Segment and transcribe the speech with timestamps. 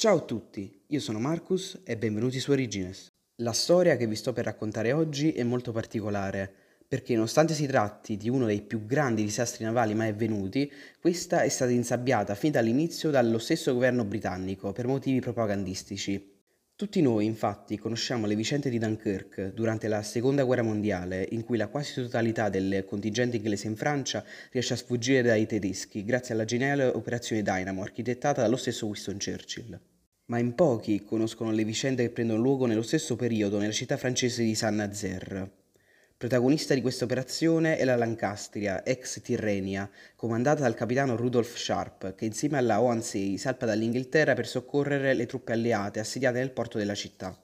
[0.00, 3.08] Ciao a tutti, io sono Marcus e benvenuti su Origines.
[3.42, 6.50] La storia che vi sto per raccontare oggi è molto particolare,
[6.88, 11.50] perché nonostante si tratti di uno dei più grandi disastri navali mai avvenuti, questa è
[11.50, 16.39] stata insabbiata fin dall'inizio dallo stesso governo britannico per motivi propagandistici.
[16.80, 21.58] Tutti noi, infatti, conosciamo le vicende di Dunkirk durante la Seconda Guerra Mondiale, in cui
[21.58, 26.46] la quasi totalità del contingente inglese in Francia riesce a sfuggire dai tedeschi grazie alla
[26.46, 29.78] geniale operazione Dynamo architettata dallo stesso Winston Churchill.
[30.28, 34.42] Ma in pochi conoscono le vicende che prendono luogo nello stesso periodo nella città francese
[34.42, 35.59] di Saint-Nazaire.
[36.20, 42.26] Protagonista di questa operazione è la Lancastria, ex Tirrenia, comandata dal capitano Rudolf Sharp, che
[42.26, 47.34] insieme alla Oansey salpa dall'Inghilterra per soccorrere le truppe alleate assediate nel porto della città.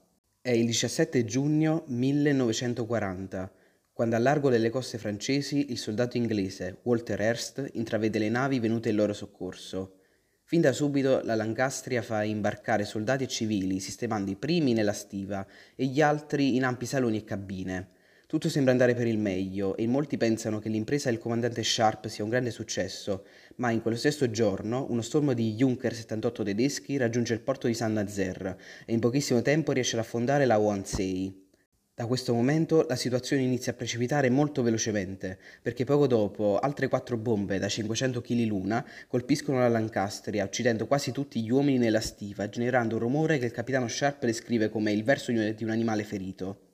[0.42, 3.50] È il 17 giugno 1940,
[3.94, 8.90] quando a largo delle coste francesi il soldato inglese Walter Hearst intravede le navi venute
[8.90, 10.00] in loro soccorso.
[10.44, 15.46] Fin da subito la Lancastria fa imbarcare soldati e civili, sistemando i primi nella stiva
[15.74, 17.94] e gli altri in ampi saloni e cabine.
[18.28, 22.24] Tutto sembra andare per il meglio e molti pensano che l'impresa del comandante Sharp sia
[22.24, 23.24] un grande successo,
[23.56, 27.74] ma in quello stesso giorno uno stormo di Junker 78 tedeschi raggiunge il porto di
[27.74, 31.50] San Nazaire e in pochissimo tempo riesce ad affondare la Wansei.
[31.94, 37.16] Da questo momento la situazione inizia a precipitare molto velocemente, perché poco dopo altre quattro
[37.16, 42.48] bombe da 500 kg l'una colpiscono la Lancastria, uccidendo quasi tutti gli uomini nella stiva,
[42.48, 46.65] generando un rumore che il capitano Sharp descrive come il verso di un animale ferito.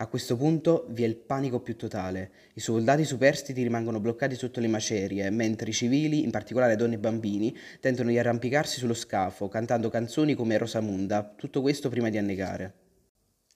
[0.00, 2.30] A questo punto vi è il panico più totale.
[2.54, 6.98] I soldati superstiti rimangono bloccati sotto le macerie, mentre i civili, in particolare donne e
[6.98, 12.72] bambini, tentano di arrampicarsi sullo scafo, cantando canzoni come Rosamunda, tutto questo prima di annegare.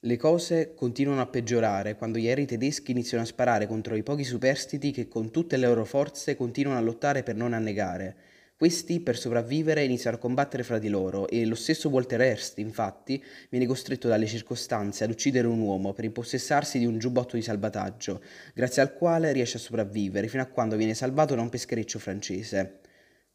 [0.01, 4.23] Le cose continuano a peggiorare quando gli aerei tedeschi iniziano a sparare contro i pochi
[4.23, 8.15] superstiti che con tutte le loro forze continuano a lottare per non annegare.
[8.57, 13.21] Questi, per sopravvivere, iniziano a combattere fra di loro e lo stesso Walter Hearst, infatti,
[13.49, 18.21] viene costretto dalle circostanze ad uccidere un uomo per impossessarsi di un giubbotto di salvataggio,
[18.53, 22.79] grazie al quale riesce a sopravvivere fino a quando viene salvato da un peschereccio francese.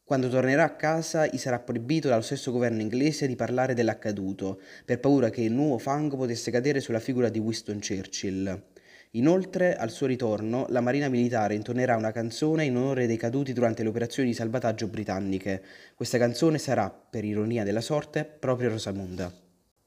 [0.02, 5.00] Quando tornerà a casa gli sarà proibito dallo stesso governo inglese di parlare dell'accaduto, per
[5.00, 8.68] paura che il nuovo fango potesse cadere sulla figura di Winston Churchill.
[9.14, 13.82] Inoltre, al suo ritorno, la Marina Militare intonerà una canzone in onore dei caduti durante
[13.82, 15.64] le operazioni di salvataggio britanniche.
[15.96, 19.34] Questa canzone sarà, per ironia della sorte, proprio Rosamunda.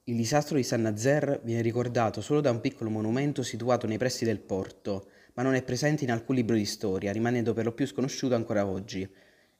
[0.03, 4.25] Il disastro di San Nazaire viene ricordato solo da un piccolo monumento situato nei pressi
[4.25, 7.87] del porto, ma non è presente in alcun libro di storia, rimanendo per lo più
[7.87, 9.09] sconosciuto ancora oggi.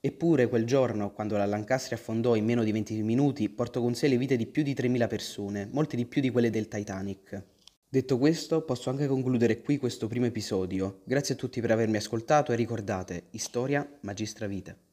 [0.02, 4.10] Eppure quel giorno, quando la Lancastria affondò in meno di 20 minuti, portò con sé
[4.10, 7.53] le vite di più di 3.000 persone, molte di più di quelle del Titanic.
[7.94, 11.02] Detto questo, posso anche concludere qui questo primo episodio.
[11.04, 14.93] Grazie a tutti per avermi ascoltato e ricordate, Storia Magistra Vite.